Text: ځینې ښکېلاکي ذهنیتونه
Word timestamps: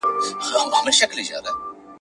ځینې 0.45 0.91
ښکېلاکي 0.99 1.23
ذهنیتونه 1.29 1.51